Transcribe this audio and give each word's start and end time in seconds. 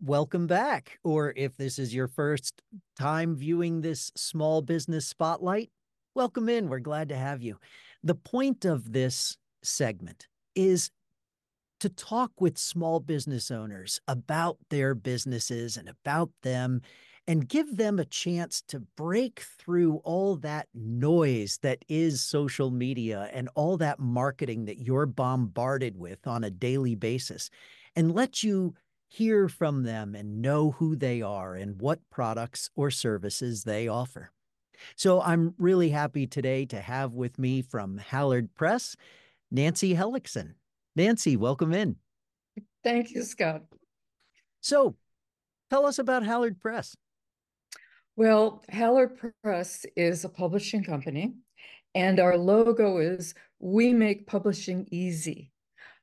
welcome 0.00 0.46
back. 0.46 0.98
Or 1.04 1.32
if 1.36 1.56
this 1.56 1.78
is 1.78 1.94
your 1.94 2.08
first 2.08 2.62
time 2.98 3.36
viewing 3.36 3.80
this 3.80 4.10
small 4.16 4.62
business 4.62 5.06
spotlight, 5.06 5.70
welcome 6.14 6.48
in. 6.48 6.68
We're 6.68 6.80
glad 6.80 7.08
to 7.10 7.16
have 7.16 7.42
you. 7.42 7.58
The 8.02 8.14
point 8.14 8.64
of 8.64 8.92
this 8.92 9.36
segment 9.62 10.28
is 10.54 10.90
to 11.80 11.88
talk 11.88 12.32
with 12.40 12.56
small 12.56 13.00
business 13.00 13.50
owners 13.50 14.00
about 14.08 14.56
their 14.70 14.94
businesses 14.94 15.76
and 15.76 15.88
about 15.88 16.30
them 16.42 16.80
and 17.28 17.48
give 17.48 17.76
them 17.76 17.98
a 17.98 18.04
chance 18.04 18.62
to 18.68 18.80
break 18.96 19.44
through 19.58 19.96
all 20.04 20.36
that 20.36 20.68
noise 20.74 21.58
that 21.62 21.84
is 21.88 22.22
social 22.22 22.70
media 22.70 23.28
and 23.32 23.48
all 23.54 23.76
that 23.76 23.98
marketing 23.98 24.64
that 24.66 24.78
you're 24.78 25.06
bombarded 25.06 25.98
with 25.98 26.26
on 26.26 26.44
a 26.44 26.50
daily 26.50 26.94
basis 26.94 27.50
and 27.96 28.14
let 28.14 28.42
you 28.42 28.74
hear 29.16 29.48
from 29.48 29.82
them 29.82 30.14
and 30.14 30.42
know 30.42 30.72
who 30.72 30.94
they 30.94 31.22
are 31.22 31.54
and 31.54 31.80
what 31.80 31.98
products 32.10 32.68
or 32.76 32.90
services 32.90 33.64
they 33.64 33.88
offer. 33.88 34.30
So 34.94 35.22
I'm 35.22 35.54
really 35.58 35.88
happy 35.88 36.26
today 36.26 36.66
to 36.66 36.78
have 36.78 37.14
with 37.14 37.38
me 37.38 37.62
from 37.62 37.96
Hallard 37.96 38.54
Press, 38.54 38.94
Nancy 39.50 39.94
Hellekson. 39.94 40.52
Nancy, 40.94 41.34
welcome 41.38 41.72
in. 41.72 41.96
Thank 42.84 43.12
you, 43.12 43.22
Scott. 43.22 43.62
So 44.60 44.96
tell 45.70 45.86
us 45.86 45.98
about 45.98 46.22
Hallard 46.22 46.60
Press. 46.60 46.94
Well, 48.16 48.62
Hallard 48.68 49.18
Press 49.42 49.86
is 49.96 50.26
a 50.26 50.28
publishing 50.28 50.84
company, 50.84 51.36
and 51.94 52.20
our 52.20 52.36
logo 52.36 52.98
is 52.98 53.32
We 53.60 53.94
Make 53.94 54.26
Publishing 54.26 54.86
Easy. 54.90 55.52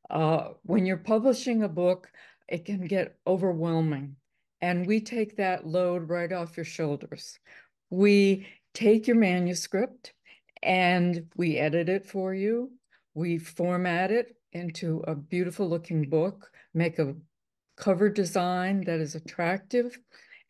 Uh, 0.09 0.49
when 0.63 0.85
you're 0.85 0.97
publishing 0.97 1.63
a 1.63 1.69
book, 1.69 2.11
it 2.47 2.65
can 2.65 2.85
get 2.85 3.17
overwhelming, 3.25 4.15
and 4.61 4.85
we 4.85 5.01
take 5.01 5.37
that 5.37 5.65
load 5.65 6.09
right 6.09 6.31
off 6.31 6.57
your 6.57 6.65
shoulders. 6.65 7.39
We 7.89 8.47
take 8.73 9.07
your 9.07 9.17
manuscript 9.17 10.13
and 10.61 11.27
we 11.35 11.57
edit 11.57 11.89
it 11.89 12.05
for 12.05 12.33
you. 12.33 12.71
We 13.13 13.37
format 13.37 14.11
it 14.11 14.35
into 14.53 15.03
a 15.07 15.15
beautiful 15.15 15.69
looking 15.69 16.09
book, 16.09 16.49
make 16.73 16.99
a 16.99 17.15
cover 17.75 18.09
design 18.09 18.83
that 18.85 18.99
is 18.99 19.15
attractive, 19.15 19.97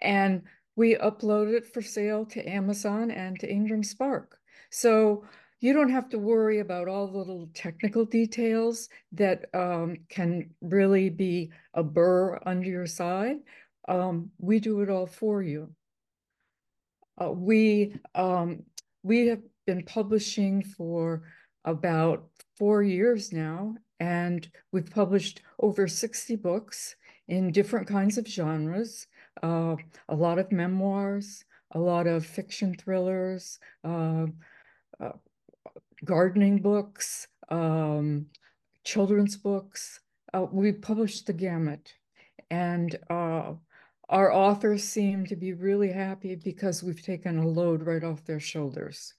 and 0.02 0.44
we 0.75 0.95
upload 0.95 1.53
it 1.53 1.66
for 1.73 1.81
sale 1.81 2.25
to 2.25 2.50
Amazon 2.50 3.11
and 3.11 3.39
to 3.39 3.50
Ingram 3.50 3.83
Spark. 3.83 4.38
So 4.69 5.25
you 5.64 5.72
don't 5.72 5.92
have 5.92 6.09
to 6.09 6.19
worry 6.19 6.59
about 6.59 6.89
all 6.89 7.08
the 7.08 7.17
little 7.17 7.50
technical 7.53 8.03
details 8.03 8.89
that 9.14 9.45
um, 9.53 9.95
can 10.09 10.50
really 10.61 11.09
be 11.09 11.52
a 11.73 11.81
burr 11.81 12.38
under 12.45 12.67
your 12.67 12.86
side. 12.86 13.38
Um, 13.88 14.30
we 14.39 14.59
do 14.59 14.81
it 14.81 14.89
all 14.89 15.08
for 15.08 15.41
you. 15.41 15.69
Uh, 17.17 17.31
we 17.31 17.95
um, 18.14 18.64
we 19.03 19.28
have 19.28 19.41
been 19.66 19.84
publishing 19.86 20.64
for 20.64 21.23
about 21.64 22.28
four 22.58 22.84
years 22.84 23.31
now, 23.31 23.75
and 24.02 24.50
we've 24.73 24.91
published 24.91 25.41
over 25.59 25.88
60 25.88 26.36
books 26.36 26.97
in 27.30 27.53
different 27.53 27.88
kinds 27.88 28.17
of 28.17 28.28
genres 28.28 29.08
uh, 29.41 29.75
a 30.09 30.16
lot 30.16 30.39
of 30.39 30.52
memoirs, 30.52 31.45
a 31.72 31.80
lot 31.80 32.06
of 32.06 32.25
fiction 32.25 32.75
thrillers, 32.75 33.59
uh, 33.84 34.28
uh, 35.00 35.14
gardening 36.04 36.62
books, 36.62 37.28
um, 37.50 38.28
children's 38.84 39.38
books. 39.38 40.00
Uh, 40.34 40.46
we 40.52 40.72
published 40.72 41.28
the 41.28 41.34
gamut. 41.34 41.94
And 42.50 42.97
uh, 43.09 43.53
our 44.09 44.31
authors 44.31 44.84
seem 44.84 45.25
to 45.28 45.36
be 45.36 45.53
really 45.53 45.92
happy 45.92 46.36
because 46.36 46.84
we've 46.84 47.02
taken 47.02 47.40
a 47.40 47.47
load 47.47 47.84
right 47.84 48.03
off 48.03 48.25
their 48.25 48.40
shoulders. 48.40 49.13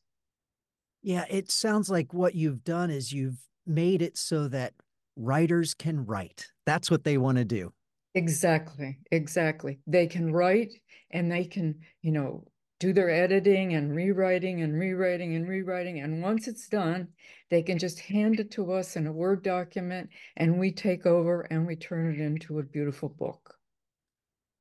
Yeah, 1.03 1.25
it 1.29 1.51
sounds 1.51 1.91
like 1.91 2.15
what 2.15 2.35
you've 2.35 2.65
done 2.65 2.91
is 2.91 3.13
you've 3.13 3.41
made 3.67 4.03
it 4.03 4.17
so 4.17 4.49
that 4.49 4.75
writers 5.17 5.75
can 5.75 6.05
write. 6.07 6.47
That's 6.65 6.91
what 6.91 7.05
they 7.05 7.19
want 7.19 7.39
to 7.39 7.45
do. 7.45 7.73
Exactly, 8.15 8.99
exactly. 9.11 9.81
They 9.87 10.07
can 10.07 10.33
write 10.33 10.73
and 11.11 11.31
they 11.31 11.45
can, 11.45 11.81
you 12.03 12.13
know, 12.13 12.45
do 12.85 12.93
their 12.93 13.09
editing 13.09 13.73
and 13.73 13.97
rewriting 13.97 14.61
and 14.61 14.79
rewriting 14.79 15.35
and 15.37 15.49
rewriting. 15.49 16.01
And 16.01 16.21
once 16.21 16.47
it's 16.47 16.69
done, 16.69 17.09
they 17.49 17.63
can 17.63 17.79
just 17.79 17.99
hand 17.99 18.39
it 18.41 18.51
to 18.51 18.73
us 18.73 18.97
in 18.97 19.07
a 19.07 19.13
Word 19.13 19.43
document 19.43 20.11
and 20.37 20.59
we 20.59 20.71
take 20.71 21.07
over 21.07 21.43
and 21.51 21.67
we 21.67 21.77
turn 21.77 22.15
it 22.15 22.21
into 22.21 22.59
a 22.59 22.63
beautiful 22.63 23.09
book. 23.09 23.55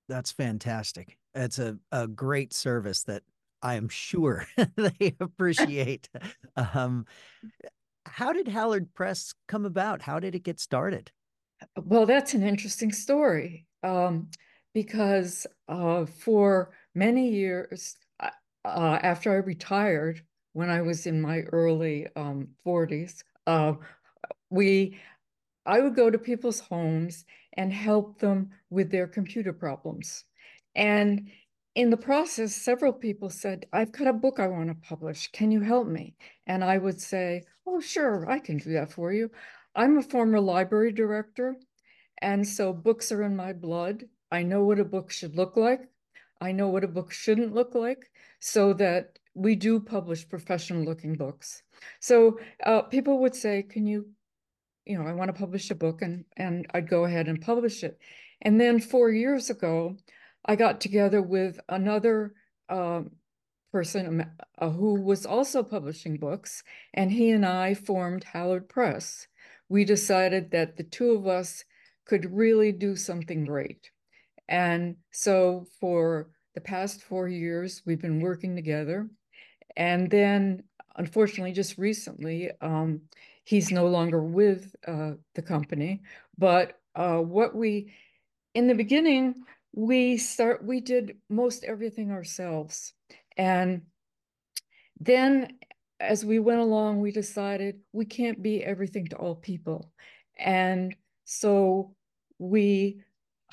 That's 0.08 0.32
fantastic. 0.32 1.18
It's 1.36 1.60
a, 1.60 1.78
a 1.92 2.08
great 2.08 2.54
service 2.54 3.04
that 3.04 3.24
I 3.62 3.76
am 3.76 3.90
sure 3.90 4.48
they 4.78 5.16
appreciate. 5.20 6.08
um, 6.56 7.06
how 8.06 8.32
did 8.32 8.48
Hallard 8.48 8.94
Press 8.94 9.34
come 9.50 9.66
about? 9.66 10.02
How 10.02 10.22
did 10.22 10.34
it 10.34 10.44
get 10.44 10.62
started? 10.62 11.12
Well, 11.76 12.06
that's 12.06 12.34
an 12.34 12.44
interesting 12.44 12.94
story 12.94 13.68
um, 13.84 14.30
because 14.74 15.46
uh, 15.68 16.06
for 16.06 16.72
many 16.96 17.28
years 17.28 17.98
uh, 18.66 19.00
after 19.02 19.32
I 19.32 19.36
retired, 19.36 20.22
when 20.54 20.70
I 20.70 20.82
was 20.82 21.06
in 21.08 21.22
my 21.22 21.42
early 21.52 22.08
um, 22.16 22.50
40s, 22.66 23.24
uh, 23.48 23.74
we 24.50 24.98
I 25.66 25.80
would 25.82 25.96
go 25.96 26.10
to 26.10 26.18
people's 26.18 26.60
homes 26.60 27.26
and 27.54 27.72
help 27.72 28.20
them 28.20 28.52
with 28.70 28.92
their 28.92 29.08
computer 29.08 29.54
problems. 29.54 30.26
And 30.76 31.30
in 31.76 31.90
the 31.90 31.98
process, 31.98 32.54
several 32.56 32.94
people 32.94 33.30
said, 33.30 33.66
I've 33.74 33.92
got 33.92 34.08
a 34.08 34.14
book 34.14 34.40
I 34.40 34.48
want 34.48 34.70
to 34.70 34.88
publish. 34.88 35.32
Can 35.32 35.52
you 35.52 35.62
help 35.62 35.88
me? 35.88 36.16
And 36.46 36.64
I 36.64 36.78
would 36.78 37.02
say, 37.02 37.44
Oh, 37.66 37.80
sure, 37.80 38.30
I 38.30 38.40
can 38.40 38.58
do 38.58 38.74
that 38.74 38.92
for 38.92 39.14
you. 39.14 39.32
I'm 39.76 39.98
a 39.98 40.04
former 40.04 40.40
library 40.40 40.92
director, 40.92 41.56
and 42.22 42.48
so 42.48 42.74
books 42.74 43.12
are 43.12 43.24
in 43.24 43.36
my 43.36 43.54
blood. 43.54 44.04
I 44.32 44.44
know 44.44 44.64
what 44.66 44.80
a 44.80 44.86
book 44.86 45.12
should 45.12 45.36
look 45.36 45.58
like. 45.58 45.90
I 46.44 46.52
know 46.52 46.68
what 46.68 46.84
a 46.84 46.88
book 46.88 47.12
shouldn't 47.12 47.54
look 47.54 47.76
like, 47.76 48.12
so 48.40 48.74
that 48.74 49.20
we 49.34 49.56
do 49.56 49.80
publish 49.80 50.28
professional 50.28 50.84
looking 50.84 51.16
books. 51.16 51.64
So 52.00 52.40
uh, 52.66 52.84
people 52.84 53.20
would 53.20 53.36
say, 53.36 53.64
Can 53.64 53.88
you, 53.88 54.08
you 54.86 54.98
know, 54.98 55.08
I 55.08 55.14
want 55.14 55.30
to 55.30 55.40
publish 55.40 55.72
a 55.72 55.76
book, 55.76 56.02
and, 56.02 56.26
and 56.38 56.68
I'd 56.74 56.90
go 56.90 57.06
ahead 57.06 57.28
and 57.28 57.42
publish 57.42 57.84
it. 57.84 57.98
And 58.42 58.60
then 58.60 58.80
four 58.80 59.10
years 59.10 59.50
ago, 59.50 59.98
I 60.46 60.56
got 60.56 60.82
together 60.82 61.22
with 61.22 61.60
another 61.70 62.34
um, 62.70 63.12
person 63.72 64.30
uh, 64.60 64.70
who 64.70 65.02
was 65.02 65.26
also 65.26 65.64
publishing 65.64 66.18
books, 66.18 66.64
and 66.94 67.12
he 67.12 67.32
and 67.32 67.46
I 67.46 67.74
formed 67.74 68.26
Hallard 68.26 68.68
Press 68.68 69.28
we 69.74 69.86
decided 69.86 70.52
that 70.52 70.78
the 70.78 70.84
two 70.84 71.12
of 71.12 71.26
us 71.26 71.64
could 72.06 72.32
really 72.32 72.72
do 72.72 72.96
something 72.96 73.44
great. 73.46 73.90
And 74.48 74.98
so 75.12 75.66
for 75.80 76.30
the 76.56 76.62
past 76.62 77.02
four 77.04 77.28
years, 77.28 77.82
we've 77.86 78.02
been 78.02 78.20
working 78.20 78.56
together. 78.56 79.10
And 79.76 80.10
then, 80.10 80.64
unfortunately, 80.96 81.54
just 81.54 81.78
recently, 81.78 82.52
um, 82.62 83.02
he's 83.44 83.72
no 83.72 83.88
longer 83.88 84.24
with 84.24 84.76
uh, 84.88 85.14
the 85.36 85.42
company. 85.42 86.02
But 86.38 86.80
uh, 86.96 87.18
what 87.18 87.56
we, 87.56 87.94
in 88.54 88.68
the 88.68 88.76
beginning, 88.76 89.36
we 89.74 90.18
start, 90.18 90.64
we 90.64 90.80
did 90.80 91.18
most 91.30 91.64
everything 91.64 92.12
ourselves. 92.12 92.94
And 93.36 93.84
then 95.00 95.58
as 96.00 96.24
we 96.24 96.38
went 96.38 96.60
along, 96.60 97.00
we 97.00 97.12
decided 97.12 97.80
we 97.92 98.06
can't 98.06 98.42
be 98.44 98.64
everything 98.64 99.08
to 99.08 99.16
all 99.16 99.36
people. 99.36 99.92
And 100.38 100.96
so 101.26 101.96
we 102.38 103.02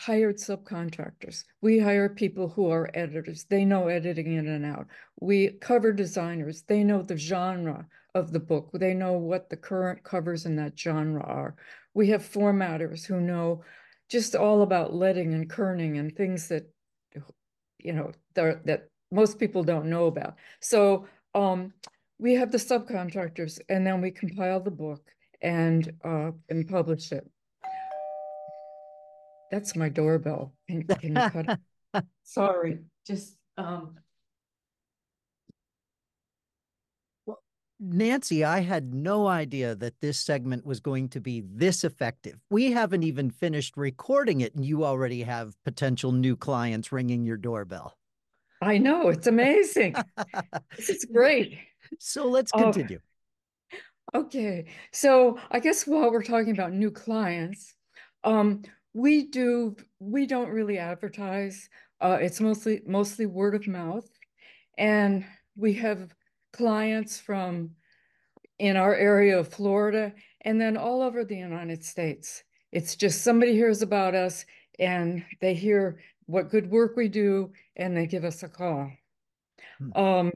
hired 0.01 0.39
subcontractors. 0.39 1.45
We 1.61 1.79
hire 1.79 2.09
people 2.09 2.49
who 2.49 2.71
are 2.71 2.91
editors. 2.95 3.45
They 3.45 3.67
know 3.67 3.89
editing 3.89 4.33
in 4.33 4.49
and 4.49 4.65
out. 4.65 4.87
We 5.21 5.49
cover 5.61 5.93
designers. 5.93 6.63
They 6.63 6.83
know 6.83 7.03
the 7.03 7.19
genre 7.19 7.87
of 8.15 8.33
the 8.33 8.41
book. 8.41 8.71
They 8.73 8.95
know 8.95 9.13
what 9.13 9.51
the 9.51 9.59
current 9.59 10.03
covers 10.03 10.47
in 10.47 10.57
that 10.57 10.79
genre 10.79 11.23
are. 11.23 11.55
We 11.93 12.09
have 12.09 12.23
formatters 12.23 13.05
who 13.05 13.21
know 13.21 13.63
just 14.09 14.35
all 14.35 14.63
about 14.63 14.95
leading 14.95 15.35
and 15.35 15.51
kerning 15.51 15.99
and 16.01 16.17
things 16.17 16.49
that, 16.49 16.65
you 17.79 17.93
know, 17.93 18.13
that 18.35 18.89
most 19.13 19.39
people 19.39 19.63
don't 19.63 19.91
know 19.91 20.07
about. 20.07 20.37
So 20.61 21.07
um, 21.35 21.75
we 22.19 22.33
have 22.35 22.51
the 22.51 22.59
subcontractors 22.59 23.61
and 23.69 23.87
then 23.87 24.01
we 24.01 24.13
compile 24.13 24.61
the 24.61 24.71
book 24.71 25.03
and 25.43 25.93
uh, 26.03 26.31
and 26.49 26.67
publish 26.67 27.13
it. 27.13 27.31
That's 29.51 29.75
my 29.75 29.89
doorbell. 29.89 30.53
Can, 30.69 30.85
can 30.85 31.17
you 31.17 31.31
cut 31.31 31.59
it? 31.95 32.05
Sorry, 32.23 32.79
just 33.07 33.37
um. 33.57 33.97
Nancy, 37.83 38.45
I 38.45 38.61
had 38.61 38.93
no 38.93 39.27
idea 39.27 39.75
that 39.75 40.01
this 40.03 40.19
segment 40.19 40.67
was 40.67 40.81
going 40.81 41.09
to 41.11 41.21
be 41.21 41.41
this 41.41 41.83
effective. 41.83 42.39
We 42.51 42.73
haven't 42.73 43.05
even 43.05 43.31
finished 43.31 43.79
recording 43.79 44.43
it, 44.43 44.55
and 44.55 44.63
you 44.63 44.85
already 44.85 45.23
have 45.23 45.55
potential 45.65 46.13
new 46.13 46.37
clients 46.37 46.93
ringing 46.93 47.25
your 47.25 47.39
doorbell. 47.39 47.97
I 48.61 48.77
know, 48.77 49.09
it's 49.09 49.27
amazing. 49.27 49.95
this 50.77 50.91
is 50.91 51.05
great. 51.13 51.57
So 51.99 52.27
let's 52.27 52.53
oh, 52.55 52.59
continue. 52.59 53.01
okay. 54.15 54.67
So 54.93 55.39
I 55.51 55.61
guess 55.61 55.87
while 55.87 56.13
we're 56.13 56.23
talking 56.23 56.53
about 56.53 56.75
new 56.75 56.91
clients, 56.91 57.75
um, 58.25 58.63
we 58.95 59.27
do 59.27 59.77
we 59.99 60.27
don't 60.27 60.51
really 60.51 60.79
advertise. 60.79 61.69
Uh, 62.01 62.19
it's 62.21 62.41
mostly 62.41 62.83
mostly 62.87 63.27
word 63.27 63.55
of 63.55 63.67
mouth. 63.67 64.09
And 64.79 65.25
we 65.57 65.75
have 65.75 66.15
clients 66.53 67.19
from 67.19 67.71
in 68.59 68.77
our 68.77 68.95
area 68.95 69.39
of 69.39 69.49
Florida 69.49 70.13
and 70.43 70.61
then 70.61 70.77
all 70.77 71.03
over 71.03 71.25
the 71.25 71.37
United 71.37 71.85
States. 71.85 72.45
It's 72.73 72.97
just 72.97 73.23
somebody 73.23 73.53
hears 73.53 73.83
about 73.83 74.15
us 74.15 74.45
and 74.79 75.25
they 75.41 75.55
hear 75.55 76.01
what 76.27 76.51
good 76.51 76.71
work 76.71 76.97
we 76.97 77.09
do 77.09 77.53
and 77.77 77.97
they 77.97 78.07
give 78.07 78.25
us 78.25 78.43
a 78.43 78.49
call. 78.49 78.91
Hmm. 79.79 79.93
Um, 80.01 80.33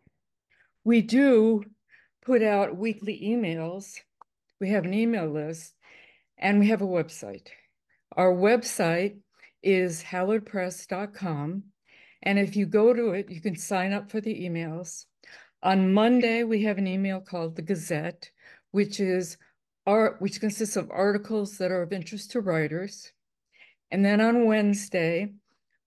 we 0.84 1.00
do 1.00 1.64
put 2.24 2.42
out 2.42 2.76
weekly 2.76 3.20
emails. 3.22 3.98
We 4.60 4.70
have 4.70 4.84
an 4.84 4.94
email 4.94 5.28
list 5.28 5.74
and 6.38 6.58
we 6.58 6.68
have 6.68 6.82
a 6.82 6.86
website. 6.86 7.48
Our 8.16 8.32
website 8.32 9.18
is 9.62 10.02
hallardpress.com. 10.02 11.64
And 12.22 12.38
if 12.38 12.56
you 12.56 12.66
go 12.66 12.94
to 12.94 13.10
it, 13.10 13.30
you 13.30 13.40
can 13.40 13.56
sign 13.56 13.92
up 13.92 14.10
for 14.10 14.20
the 14.20 14.34
emails. 14.48 15.04
On 15.62 15.92
Monday, 15.92 16.42
we 16.44 16.62
have 16.62 16.78
an 16.78 16.86
email 16.86 17.20
called 17.20 17.56
the 17.56 17.62
Gazette, 17.62 18.30
which 18.70 19.00
is 19.00 19.36
art, 19.86 20.20
which 20.20 20.40
consists 20.40 20.76
of 20.76 20.90
articles 20.90 21.58
that 21.58 21.70
are 21.70 21.82
of 21.82 21.92
interest 21.92 22.32
to 22.32 22.40
writers. 22.40 23.12
And 23.90 24.04
then 24.04 24.20
on 24.20 24.46
Wednesday, 24.46 25.32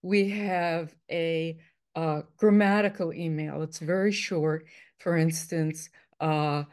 we 0.02 0.30
have 0.30 0.94
a 1.10 1.58
uh, 1.94 2.22
grammatical 2.36 3.12
email. 3.12 3.62
It's 3.62 3.78
very 3.78 4.12
short. 4.12 4.66
For 4.98 5.16
instance, 5.16 5.90
uh, 6.20 6.64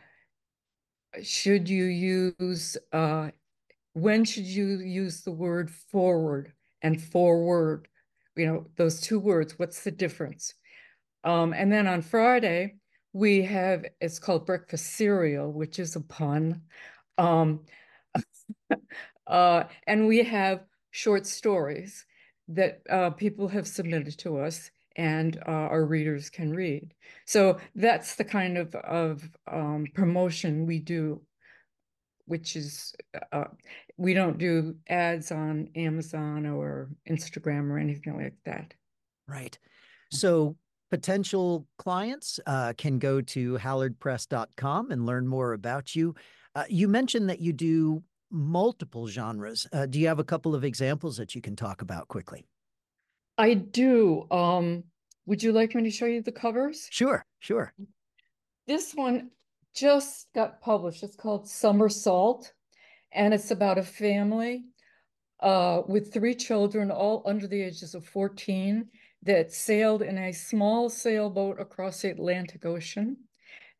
should 1.23 1.69
you 1.69 1.85
use, 1.85 2.77
uh, 2.91 3.31
when 3.95 4.25
should 4.25 4.43
you 4.43 4.79
use 4.79 5.21
the 5.21 5.31
word 5.31 5.71
foreword 5.71 6.51
and 6.81 7.01
forward? 7.01 7.87
You 8.35 8.45
know, 8.45 8.67
those 8.75 8.99
two 8.99 9.19
words, 9.19 9.57
what's 9.57 9.83
the 9.83 9.91
difference? 9.91 10.53
Um, 11.23 11.53
and 11.53 11.71
then 11.71 11.87
on 11.87 12.01
Friday, 12.01 12.75
we 13.13 13.41
have, 13.43 13.85
it's 14.01 14.19
called 14.19 14.45
breakfast 14.45 14.97
cereal, 14.97 15.49
which 15.49 15.79
is 15.79 15.95
a 15.95 16.01
pun. 16.01 16.61
Um, 17.17 17.61
uh, 19.27 19.63
and 19.87 20.07
we 20.07 20.23
have 20.23 20.65
short 20.91 21.25
stories 21.25 22.05
that 22.49 22.81
uh, 22.89 23.11
people 23.11 23.47
have 23.47 23.65
submitted 23.65 24.19
to 24.19 24.39
us 24.39 24.69
and 24.97 25.37
uh, 25.47 25.51
our 25.71 25.85
readers 25.85 26.29
can 26.29 26.53
read. 26.53 26.93
So 27.25 27.59
that's 27.75 28.15
the 28.15 28.25
kind 28.25 28.57
of, 28.57 28.75
of 28.75 29.23
um, 29.49 29.87
promotion 29.93 30.65
we 30.65 30.79
do, 30.79 31.21
which 32.25 32.55
is, 32.55 32.93
uh, 33.31 33.45
we 33.97 34.13
don't 34.13 34.37
do 34.37 34.75
ads 34.89 35.31
on 35.31 35.69
Amazon 35.75 36.45
or 36.45 36.89
Instagram 37.09 37.69
or 37.69 37.77
anything 37.77 38.17
like 38.17 38.35
that. 38.45 38.73
Right. 39.27 39.57
So 40.11 40.55
potential 40.91 41.67
clients 41.77 42.39
uh, 42.45 42.73
can 42.77 42.99
go 42.99 43.21
to 43.21 43.57
hallardpress.com 43.57 44.91
and 44.91 45.05
learn 45.05 45.27
more 45.27 45.53
about 45.53 45.95
you. 45.95 46.15
Uh, 46.55 46.63
you 46.69 46.87
mentioned 46.87 47.29
that 47.29 47.39
you 47.39 47.53
do 47.53 48.03
multiple 48.31 49.07
genres. 49.07 49.67
Uh, 49.71 49.85
do 49.85 49.99
you 49.99 50.07
have 50.07 50.19
a 50.19 50.23
couple 50.23 50.55
of 50.55 50.63
examples 50.63 51.17
that 51.17 51.35
you 51.35 51.41
can 51.41 51.55
talk 51.55 51.81
about 51.81 52.07
quickly? 52.07 52.45
I 53.37 53.55
do. 53.55 54.25
Um, 54.31 54.83
would 55.25 55.43
you 55.43 55.51
like 55.51 55.75
me 55.75 55.83
to 55.83 55.91
show 55.91 56.05
you 56.05 56.21
the 56.21 56.31
covers? 56.31 56.87
Sure, 56.91 57.25
sure. 57.39 57.73
This 58.67 58.93
one 58.93 59.31
just 59.75 60.27
got 60.33 60.61
published. 60.61 61.03
It's 61.03 61.15
called 61.15 61.47
Somersault, 61.49 62.51
and 63.11 63.33
it's 63.33 63.51
about 63.51 63.77
a 63.77 63.83
family 63.83 64.65
uh, 65.41 65.81
with 65.87 66.13
three 66.13 66.33
children, 66.33 66.89
all 66.89 67.21
under 67.25 67.47
the 67.47 67.61
ages 67.61 67.93
of 67.93 68.05
14 68.05 68.87
that 69.23 69.51
sailed 69.51 70.01
in 70.01 70.17
a 70.17 70.31
small 70.31 70.89
sailboat 70.89 71.59
across 71.59 72.01
the 72.01 72.11
Atlantic 72.11 72.65
Ocean. 72.65 73.17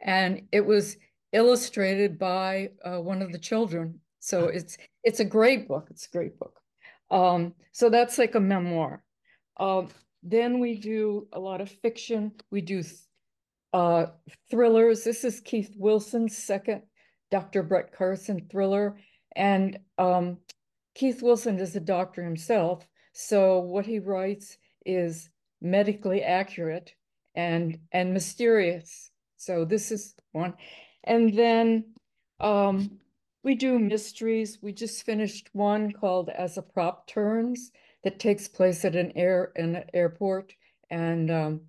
And 0.01 0.43
it 0.51 0.65
was 0.65 0.97
illustrated 1.31 2.19
by 2.19 2.71
uh, 2.83 2.99
one 2.99 3.21
of 3.21 3.31
the 3.31 3.39
children. 3.39 3.99
So 4.19 4.45
it's 4.45 4.77
it's 5.03 5.19
a 5.19 5.25
great 5.25 5.67
book. 5.67 5.87
It's 5.91 6.07
a 6.07 6.11
great 6.11 6.37
book. 6.39 6.59
Um, 7.11 7.53
so 7.71 7.89
that's 7.89 8.17
like 8.17 8.35
a 8.35 8.39
memoir. 8.39 9.03
Um, 9.57 9.89
then 10.23 10.59
we 10.59 10.79
do 10.79 11.27
a 11.31 11.39
lot 11.39 11.61
of 11.61 11.69
fiction. 11.69 12.31
We 12.49 12.61
do 12.61 12.81
uh, 13.75 14.05
thrillers. 14.49 15.03
This 15.03 15.25
is 15.25 15.41
Keith 15.41 15.75
Wilson's 15.75 16.37
second 16.37 16.83
Dr. 17.29 17.61
Brett 17.61 17.91
Carson 17.91 18.47
thriller. 18.49 18.97
And 19.35 19.79
um, 19.97 20.37
Keith 20.93 21.21
Wilson 21.21 21.59
is 21.59 21.75
a 21.75 21.81
doctor 21.81 22.23
himself. 22.23 22.87
So 23.11 23.59
what 23.59 23.85
he 23.85 23.99
writes 23.99 24.57
is 24.85 25.29
medically 25.61 26.23
accurate 26.23 26.93
and 27.35 27.77
and 27.91 28.13
mysterious. 28.13 29.11
So 29.35 29.65
this 29.65 29.91
is 29.91 30.15
one. 30.31 30.53
And 31.03 31.37
then 31.37 31.95
um, 32.39 32.99
we 33.43 33.55
do 33.55 33.77
mysteries. 33.77 34.57
We 34.61 34.71
just 34.71 35.03
finished 35.03 35.49
one 35.51 35.91
called 35.91 36.29
As 36.29 36.57
a 36.57 36.61
Prop 36.61 37.07
Turns 37.07 37.71
that 38.05 38.19
takes 38.19 38.47
place 38.47 38.85
at 38.85 38.95
an 38.95 39.11
air 39.17 39.51
an 39.57 39.83
airport 39.93 40.53
and 40.89 41.29
um, 41.29 41.61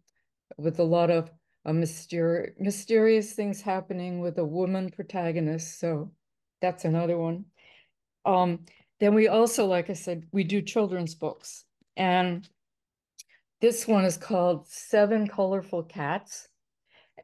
with 0.56 0.78
a 0.78 0.84
lot 0.84 1.10
of 1.10 1.30
mysteri 1.72 2.52
mysterious 2.58 3.32
things 3.32 3.60
happening 3.60 4.20
with 4.20 4.38
a 4.38 4.44
woman 4.44 4.90
protagonist. 4.90 5.80
So 5.80 6.12
that's 6.60 6.84
another 6.84 7.18
one. 7.18 7.46
Um, 8.24 8.66
then 9.00 9.14
we 9.14 9.28
also, 9.28 9.66
like 9.66 9.90
I 9.90 9.94
said, 9.94 10.24
we 10.32 10.44
do 10.44 10.62
children's 10.62 11.14
books. 11.14 11.64
And 11.96 12.48
this 13.60 13.86
one 13.86 14.04
is 14.04 14.16
called 14.16 14.68
Seven 14.68 15.26
Colorful 15.28 15.84
Cats, 15.84 16.48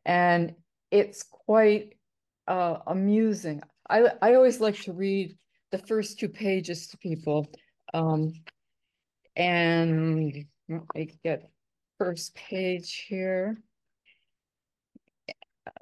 and 0.05 0.55
it's 0.91 1.23
quite 1.23 1.95
uh, 2.49 2.79
amusing. 2.87 3.63
I, 3.89 4.13
I 4.23 4.35
always 4.35 4.61
like 4.61 4.81
to 4.83 4.93
read 4.93 5.37
the 5.71 5.79
first 5.79 6.19
two 6.19 6.29
pages 6.29 6.89
to 6.89 6.99
people. 6.99 7.49
Um, 7.93 8.33
and 9.37 10.33
me 10.69 11.11
get 11.23 11.51
first 11.99 12.35
page 12.35 13.05
here. 13.09 13.63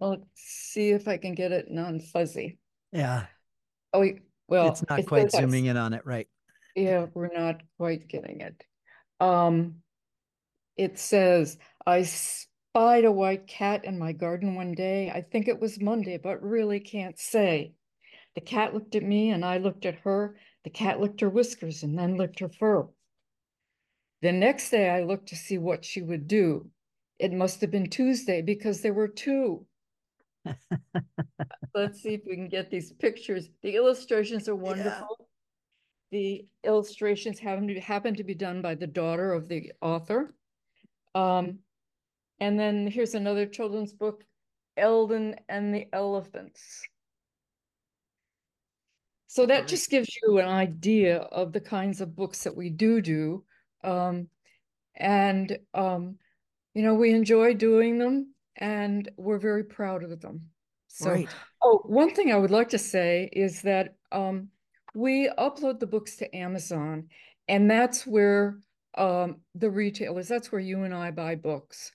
Let's 0.00 0.24
see 0.34 0.90
if 0.90 1.06
I 1.06 1.18
can 1.18 1.34
get 1.34 1.52
it 1.52 1.70
non-fuzzy. 1.70 2.58
Yeah. 2.92 3.26
Oh, 3.92 4.04
well, 4.48 4.68
it's 4.68 4.84
not 4.88 5.04
quite 5.06 5.30
zooming 5.30 5.66
in 5.66 5.76
on 5.76 5.92
it, 5.92 6.02
right? 6.06 6.26
Yeah, 6.74 7.06
we're 7.12 7.32
not 7.32 7.60
quite 7.76 8.08
getting 8.08 8.40
it. 8.40 8.64
Um, 9.20 9.76
it 10.76 10.98
says, 10.98 11.58
I 11.86 12.02
spied 12.02 13.04
a 13.04 13.12
white 13.12 13.46
cat 13.46 13.84
in 13.84 13.98
my 13.98 14.12
garden 14.12 14.54
one 14.54 14.72
day. 14.72 15.10
I 15.10 15.20
think 15.20 15.48
it 15.48 15.60
was 15.60 15.80
Monday, 15.80 16.18
but 16.18 16.42
really 16.42 16.80
can't 16.80 17.18
say. 17.18 17.74
The 18.34 18.40
cat 18.40 18.72
looked 18.72 18.94
at 18.94 19.02
me 19.02 19.30
and 19.30 19.44
I 19.44 19.58
looked 19.58 19.84
at 19.84 19.96
her. 20.00 20.36
The 20.64 20.70
cat 20.70 21.00
licked 21.00 21.20
her 21.20 21.28
whiskers 21.28 21.82
and 21.82 21.98
then 21.98 22.16
licked 22.16 22.38
her 22.40 22.48
fur. 22.48 22.88
The 24.22 24.32
next 24.32 24.70
day 24.70 24.88
I 24.88 25.02
looked 25.02 25.28
to 25.30 25.36
see 25.36 25.58
what 25.58 25.84
she 25.84 26.00
would 26.00 26.28
do. 26.28 26.70
It 27.18 27.32
must 27.32 27.60
have 27.60 27.70
been 27.70 27.90
Tuesday 27.90 28.40
because 28.40 28.80
there 28.80 28.94
were 28.94 29.08
two. 29.08 29.66
Let's 31.74 32.02
see 32.02 32.14
if 32.14 32.22
we 32.26 32.34
can 32.34 32.48
get 32.48 32.70
these 32.70 32.92
pictures. 32.92 33.48
The 33.62 33.76
illustrations 33.76 34.48
are 34.48 34.56
wonderful. 34.56 35.16
Yeah. 35.18 35.26
The 36.12 36.46
illustrations 36.64 37.38
happen 37.38 37.68
to, 37.68 37.80
happen 37.80 38.14
to 38.16 38.24
be 38.24 38.34
done 38.34 38.62
by 38.62 38.74
the 38.74 38.86
daughter 38.86 39.32
of 39.32 39.48
the 39.48 39.72
author. 39.80 40.34
Um, 41.14 41.60
and 42.40 42.58
then 42.58 42.86
here's 42.86 43.14
another 43.14 43.46
children's 43.46 43.92
book, 43.92 44.24
Eldon 44.76 45.36
and 45.48 45.74
the 45.74 45.86
Elephants. 45.92 46.82
So 49.28 49.46
that 49.46 49.68
just 49.68 49.90
gives 49.90 50.08
you 50.22 50.38
an 50.38 50.48
idea 50.48 51.18
of 51.18 51.52
the 51.52 51.60
kinds 51.60 52.00
of 52.00 52.16
books 52.16 52.42
that 52.42 52.56
we 52.56 52.70
do 52.70 53.00
do. 53.00 53.44
Um, 53.84 54.28
and, 54.96 55.56
um, 55.72 56.16
you 56.74 56.82
know, 56.82 56.94
we 56.94 57.12
enjoy 57.12 57.54
doing 57.54 57.98
them 57.98 58.34
and 58.60 59.10
we're 59.16 59.38
very 59.38 59.64
proud 59.64 60.04
of 60.04 60.20
them. 60.20 60.50
So, 60.88 61.10
right. 61.10 61.28
oh, 61.62 61.82
one 61.84 62.14
thing 62.14 62.32
I 62.32 62.36
would 62.36 62.50
like 62.50 62.68
to 62.70 62.78
say 62.78 63.30
is 63.32 63.62
that 63.62 63.94
um, 64.12 64.48
we 64.94 65.30
upload 65.38 65.78
the 65.80 65.86
books 65.86 66.16
to 66.16 66.36
Amazon, 66.36 67.08
and 67.48 67.70
that's 67.70 68.06
where 68.06 68.58
um, 68.98 69.36
the 69.54 69.70
retailers, 69.70 70.28
that's 70.28 70.50
where 70.50 70.60
you 70.60 70.82
and 70.82 70.94
I 70.94 71.10
buy 71.10 71.36
books. 71.36 71.92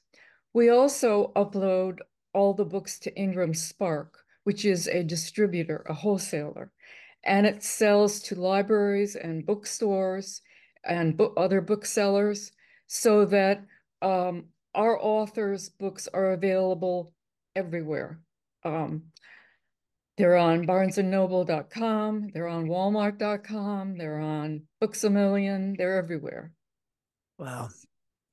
We 0.53 0.69
also 0.69 1.31
upload 1.35 1.99
all 2.33 2.53
the 2.53 2.65
books 2.65 2.99
to 2.99 3.15
Ingram 3.15 3.53
Spark, 3.53 4.17
which 4.45 4.65
is 4.65 4.87
a 4.87 5.03
distributor, 5.03 5.85
a 5.87 5.93
wholesaler, 5.93 6.71
and 7.23 7.45
it 7.45 7.63
sells 7.63 8.21
to 8.21 8.35
libraries 8.35 9.15
and 9.15 9.45
bookstores 9.45 10.41
and 10.85 11.17
bo 11.17 11.33
other 11.35 11.61
booksellers 11.61 12.51
so 12.87 13.25
that 13.25 13.65
um, 14.01 14.45
our 14.75 14.99
authors' 15.01 15.69
books 15.69 16.07
are 16.13 16.31
available 16.31 17.13
everywhere. 17.55 18.19
Um, 18.63 19.03
they're 20.17 20.37
on 20.37 20.65
barnesandnoble.com, 20.65 22.29
they're 22.33 22.47
on 22.47 22.67
walmart.com, 22.67 23.97
they're 23.97 24.19
on 24.19 24.61
Books 24.79 25.03
a 25.03 25.09
Million, 25.09 25.75
they're 25.77 25.97
everywhere. 25.97 26.51
Wow. 27.37 27.69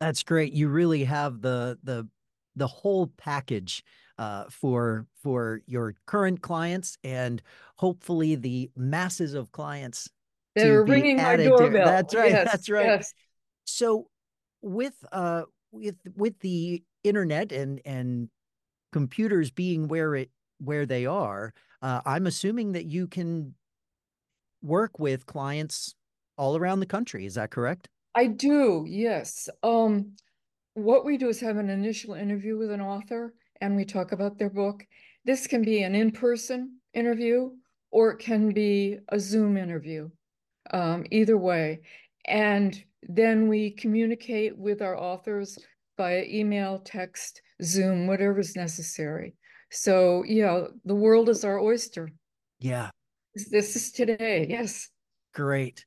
That's 0.02 0.24
great. 0.24 0.52
You 0.52 0.68
really 0.68 1.04
have 1.04 1.42
the 1.42 1.78
the 1.84 2.08
the 2.56 2.66
whole 2.66 3.06
package 3.16 3.84
uh, 4.18 4.46
for 4.50 5.06
for 5.22 5.60
your 5.66 5.94
current 6.06 6.42
clients 6.42 6.98
and 7.04 7.40
hopefully 7.76 8.34
the 8.34 8.68
masses 8.76 9.34
of 9.34 9.52
clients 9.52 10.10
that 10.56 10.66
are 10.66 10.84
ringing 10.84 11.18
my 11.18 11.36
doorbell. 11.36 11.86
That's 11.86 12.16
right. 12.16 12.32
Yes, 12.32 12.48
that's 12.50 12.68
right. 12.68 12.86
Yes. 12.86 13.14
So 13.64 14.08
with 14.60 14.94
uh 15.12 15.42
with 15.72 15.96
with 16.16 16.38
the 16.40 16.82
internet 17.02 17.50
and 17.50 17.80
and 17.84 18.28
computers 18.92 19.50
being 19.50 19.88
where 19.88 20.14
it 20.14 20.30
where 20.58 20.86
they 20.86 21.06
are, 21.06 21.52
uh, 21.80 22.00
I'm 22.04 22.26
assuming 22.26 22.72
that 22.72 22.84
you 22.84 23.08
can 23.08 23.54
work 24.62 24.98
with 24.98 25.26
clients 25.26 25.94
all 26.38 26.56
around 26.56 26.80
the 26.80 26.86
country. 26.86 27.26
Is 27.26 27.34
that 27.34 27.50
correct? 27.50 27.88
I 28.14 28.26
do, 28.26 28.84
yes. 28.88 29.48
Um, 29.62 30.12
what 30.74 31.04
we 31.04 31.16
do 31.16 31.28
is 31.28 31.40
have 31.40 31.56
an 31.56 31.68
initial 31.68 32.14
interview 32.14 32.56
with 32.56 32.70
an 32.70 32.80
author 32.80 33.34
and 33.60 33.76
we 33.76 33.84
talk 33.84 34.12
about 34.12 34.38
their 34.38 34.50
book. 34.50 34.86
This 35.24 35.46
can 35.46 35.62
be 35.62 35.82
an 35.82 35.94
in-person 35.94 36.78
interview 36.94 37.50
or 37.90 38.12
it 38.12 38.18
can 38.18 38.52
be 38.52 38.98
a 39.08 39.18
Zoom 39.18 39.56
interview, 39.56 40.10
um, 40.70 41.04
either 41.10 41.36
way. 41.36 41.80
And 42.26 42.82
then 43.02 43.48
we 43.48 43.70
communicate 43.70 44.56
with 44.56 44.82
our 44.82 44.96
authors 44.96 45.58
via 45.96 46.24
email, 46.24 46.78
text, 46.78 47.42
Zoom, 47.62 48.06
whatever's 48.06 48.56
necessary. 48.56 49.34
So, 49.70 50.22
yeah, 50.26 50.64
the 50.84 50.94
world 50.94 51.28
is 51.28 51.44
our 51.44 51.58
oyster. 51.58 52.10
Yeah. 52.60 52.90
This 53.34 53.76
is 53.76 53.92
today. 53.92 54.46
Yes. 54.48 54.88
Great. 55.34 55.86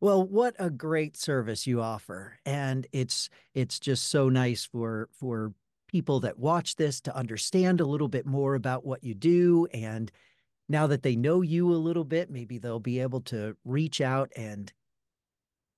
Well, 0.00 0.26
what 0.26 0.54
a 0.58 0.70
great 0.70 1.16
service 1.16 1.66
you 1.66 1.82
offer. 1.82 2.38
And 2.46 2.86
it's 2.92 3.28
it's 3.54 3.78
just 3.78 4.08
so 4.08 4.28
nice 4.28 4.64
for 4.64 5.08
for 5.18 5.52
people 5.88 6.20
that 6.20 6.38
watch 6.38 6.76
this 6.76 7.00
to 7.02 7.16
understand 7.16 7.80
a 7.80 7.86
little 7.86 8.08
bit 8.08 8.24
more 8.24 8.54
about 8.54 8.84
what 8.86 9.02
you 9.02 9.14
do 9.14 9.66
and 9.72 10.12
now 10.68 10.86
that 10.86 11.02
they 11.02 11.16
know 11.16 11.40
you 11.40 11.72
a 11.72 11.76
little 11.76 12.04
bit, 12.04 12.30
maybe 12.30 12.58
they'll 12.58 12.78
be 12.78 13.00
able 13.00 13.22
to 13.22 13.56
reach 13.64 14.00
out 14.00 14.30
and 14.36 14.72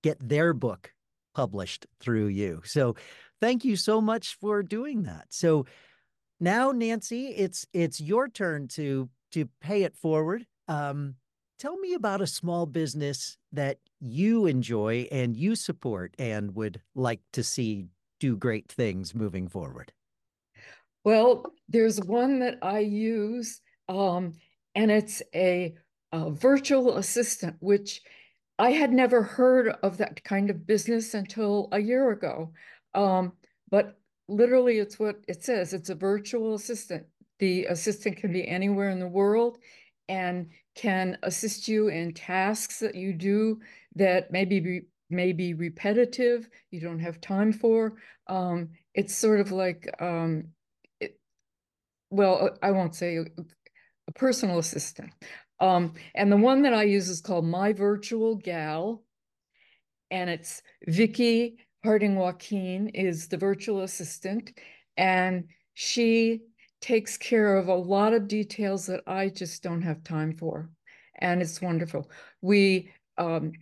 get 0.03 0.17
their 0.27 0.53
book 0.53 0.93
published 1.33 1.87
through 1.99 2.27
you. 2.27 2.61
So, 2.65 2.95
thank 3.39 3.65
you 3.65 3.75
so 3.75 4.01
much 4.01 4.35
for 4.35 4.63
doing 4.63 5.03
that. 5.03 5.25
So, 5.29 5.65
now 6.39 6.71
Nancy, 6.71 7.27
it's 7.27 7.65
it's 7.73 8.01
your 8.01 8.27
turn 8.27 8.67
to 8.69 9.09
to 9.31 9.47
pay 9.61 9.83
it 9.83 9.95
forward. 9.95 10.45
Um, 10.67 11.15
tell 11.59 11.77
me 11.77 11.93
about 11.93 12.21
a 12.21 12.27
small 12.27 12.65
business 12.65 13.37
that 13.51 13.77
you 13.99 14.47
enjoy 14.47 15.07
and 15.11 15.37
you 15.37 15.55
support 15.55 16.15
and 16.17 16.55
would 16.55 16.81
like 16.95 17.21
to 17.33 17.43
see 17.43 17.85
do 18.19 18.35
great 18.35 18.71
things 18.71 19.13
moving 19.13 19.47
forward. 19.47 19.91
Well, 21.03 21.45
there's 21.67 21.99
one 21.99 22.39
that 22.39 22.59
I 22.61 22.79
use, 22.79 23.61
um, 23.89 24.33
and 24.75 24.91
it's 24.91 25.21
a, 25.33 25.75
a 26.11 26.29
virtual 26.29 26.97
assistant, 26.97 27.57
which 27.59 28.01
I 28.59 28.71
had 28.71 28.91
never 28.91 29.23
heard 29.23 29.69
of 29.83 29.97
that 29.97 30.23
kind 30.23 30.49
of 30.49 30.67
business 30.67 31.13
until 31.13 31.67
a 31.71 31.79
year 31.79 32.11
ago. 32.11 32.53
Um, 32.93 33.33
but 33.69 33.97
literally, 34.27 34.77
it's 34.79 34.99
what 34.99 35.17
it 35.27 35.43
says 35.43 35.73
it's 35.73 35.89
a 35.89 35.95
virtual 35.95 36.55
assistant. 36.55 37.05
The 37.39 37.65
assistant 37.65 38.17
can 38.17 38.31
be 38.31 38.47
anywhere 38.47 38.89
in 38.89 38.99
the 38.99 39.07
world 39.07 39.57
and 40.07 40.49
can 40.75 41.17
assist 41.23 41.67
you 41.67 41.87
in 41.87 42.13
tasks 42.13 42.79
that 42.79 42.95
you 42.95 43.13
do 43.13 43.59
that 43.95 44.31
maybe 44.31 44.59
be, 44.59 44.81
may 45.09 45.33
be 45.33 45.53
repetitive, 45.53 46.49
you 46.69 46.79
don't 46.79 46.99
have 46.99 47.21
time 47.21 47.51
for. 47.51 47.93
Um, 48.27 48.69
it's 48.93 49.15
sort 49.15 49.39
of 49.39 49.51
like, 49.51 49.93
um, 49.99 50.49
it, 50.99 51.19
well, 52.09 52.57
I 52.61 52.71
won't 52.71 52.95
say 52.95 53.17
a, 53.17 53.21
a 54.07 54.11
personal 54.13 54.59
assistant. 54.59 55.11
Um, 55.61 55.93
and 56.15 56.31
the 56.31 56.37
one 56.37 56.63
that 56.63 56.73
I 56.73 56.83
use 56.83 57.07
is 57.07 57.21
called 57.21 57.45
My 57.45 57.71
Virtual 57.71 58.35
Gal. 58.35 59.03
And 60.09 60.29
it's 60.29 60.61
Vicky 60.87 61.57
Harding 61.83 62.15
Joaquin 62.15 62.89
is 62.89 63.27
the 63.27 63.37
virtual 63.37 63.83
assistant. 63.83 64.57
And 64.97 65.45
she 65.75 66.41
takes 66.81 67.15
care 67.15 67.55
of 67.55 67.67
a 67.67 67.75
lot 67.75 68.13
of 68.13 68.27
details 68.27 68.87
that 68.87 69.01
I 69.05 69.29
just 69.29 69.61
don't 69.61 69.83
have 69.83 70.03
time 70.03 70.35
for. 70.35 70.69
And 71.19 71.41
it's 71.41 71.61
wonderful. 71.61 72.09
We, 72.41 72.91
um, 73.19 73.53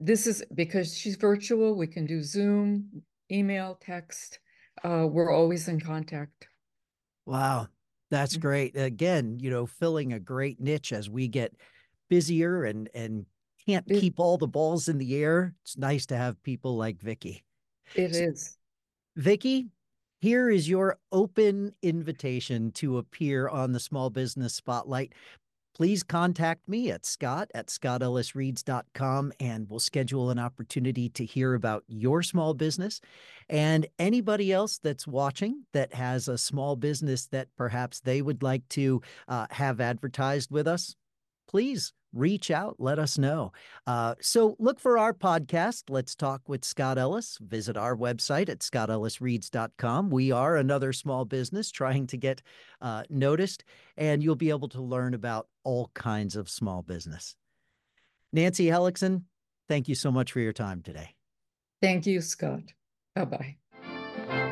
this 0.00 0.26
is 0.26 0.44
because 0.54 0.98
she's 0.98 1.16
virtual, 1.16 1.76
we 1.76 1.86
can 1.86 2.06
do 2.06 2.22
Zoom, 2.22 3.02
email, 3.30 3.78
text. 3.80 4.40
Uh, 4.84 5.06
we're 5.08 5.32
always 5.32 5.68
in 5.68 5.80
contact. 5.80 6.48
Wow. 7.24 7.68
That's 8.10 8.34
mm-hmm. 8.34 8.40
great. 8.40 8.76
Again, 8.76 9.38
you 9.40 9.50
know, 9.50 9.66
filling 9.66 10.12
a 10.12 10.20
great 10.20 10.60
niche 10.60 10.92
as 10.92 11.10
we 11.10 11.28
get 11.28 11.54
busier 12.08 12.64
and 12.64 12.88
and 12.94 13.26
can't 13.66 13.86
keep 13.88 14.20
all 14.20 14.38
the 14.38 14.46
balls 14.46 14.88
in 14.88 14.98
the 14.98 15.16
air. 15.16 15.54
It's 15.62 15.76
nice 15.76 16.06
to 16.06 16.16
have 16.16 16.42
people 16.42 16.76
like 16.76 17.00
Vicky. 17.00 17.44
It 17.94 18.14
so, 18.14 18.20
is. 18.20 18.56
Vicky, 19.16 19.66
here 20.20 20.50
is 20.50 20.68
your 20.68 20.98
open 21.10 21.74
invitation 21.82 22.70
to 22.72 22.98
appear 22.98 23.48
on 23.48 23.72
the 23.72 23.80
Small 23.80 24.10
Business 24.10 24.54
Spotlight. 24.54 25.14
Please 25.76 26.02
contact 26.02 26.66
me 26.66 26.90
at 26.90 27.04
scott 27.04 27.50
at 27.54 27.66
scottellisreads.com 27.66 29.30
and 29.38 29.68
we'll 29.68 29.78
schedule 29.78 30.30
an 30.30 30.38
opportunity 30.38 31.10
to 31.10 31.22
hear 31.22 31.52
about 31.52 31.84
your 31.86 32.22
small 32.22 32.54
business. 32.54 32.98
And 33.50 33.86
anybody 33.98 34.54
else 34.54 34.78
that's 34.78 35.06
watching 35.06 35.64
that 35.74 35.92
has 35.92 36.28
a 36.28 36.38
small 36.38 36.76
business 36.76 37.26
that 37.26 37.48
perhaps 37.58 38.00
they 38.00 38.22
would 38.22 38.42
like 38.42 38.66
to 38.70 39.02
uh, 39.28 39.48
have 39.50 39.78
advertised 39.78 40.50
with 40.50 40.66
us, 40.66 40.96
please 41.46 41.92
reach 42.16 42.50
out, 42.50 42.76
let 42.78 42.98
us 42.98 43.18
know. 43.18 43.52
Uh, 43.86 44.14
so 44.20 44.56
look 44.58 44.80
for 44.80 44.98
our 44.98 45.12
podcast, 45.12 45.84
Let's 45.88 46.14
Talk 46.14 46.48
with 46.48 46.64
Scott 46.64 46.98
Ellis. 46.98 47.38
Visit 47.40 47.76
our 47.76 47.96
website 47.96 48.48
at 48.48 48.60
scottellisreads.com. 48.60 50.10
We 50.10 50.32
are 50.32 50.56
another 50.56 50.92
small 50.92 51.24
business 51.24 51.70
trying 51.70 52.06
to 52.08 52.16
get 52.16 52.42
uh, 52.80 53.04
noticed, 53.10 53.64
and 53.96 54.22
you'll 54.22 54.36
be 54.36 54.50
able 54.50 54.68
to 54.70 54.82
learn 54.82 55.14
about 55.14 55.48
all 55.64 55.90
kinds 55.94 56.36
of 56.36 56.48
small 56.48 56.82
business. 56.82 57.36
Nancy 58.32 58.66
Hellekson, 58.66 59.22
thank 59.68 59.88
you 59.88 59.94
so 59.94 60.10
much 60.10 60.32
for 60.32 60.40
your 60.40 60.52
time 60.52 60.82
today. 60.82 61.14
Thank 61.82 62.06
you, 62.06 62.20
Scott. 62.20 62.72
Bye 63.14 63.24
bye. 63.24 64.45